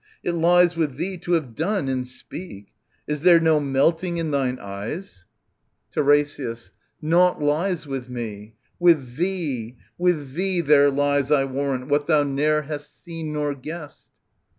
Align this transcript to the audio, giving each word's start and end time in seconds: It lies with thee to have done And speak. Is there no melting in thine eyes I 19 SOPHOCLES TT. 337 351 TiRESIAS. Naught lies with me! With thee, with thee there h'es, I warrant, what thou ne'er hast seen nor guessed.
It 0.23 0.31
lies 0.31 0.75
with 0.75 0.95
thee 0.95 1.19
to 1.19 1.33
have 1.33 1.53
done 1.53 1.87
And 1.87 2.07
speak. 2.07 2.69
Is 3.05 3.21
there 3.21 3.39
no 3.39 3.59
melting 3.59 4.17
in 4.17 4.31
thine 4.31 4.57
eyes 4.57 5.25
I 5.95 5.99
19 6.01 6.25
SOPHOCLES 6.25 6.37
TT. 6.69 6.73
337 7.03 7.05
351 7.05 7.25
TiRESIAS. 7.29 7.37
Naught 7.39 7.41
lies 7.43 7.85
with 7.85 8.09
me! 8.09 8.55
With 8.79 9.15
thee, 9.17 9.77
with 9.99 10.33
thee 10.33 10.61
there 10.61 10.89
h'es, 10.91 11.29
I 11.29 11.45
warrant, 11.45 11.89
what 11.89 12.07
thou 12.07 12.23
ne'er 12.23 12.63
hast 12.63 13.03
seen 13.03 13.31
nor 13.31 13.53
guessed. 13.53 14.07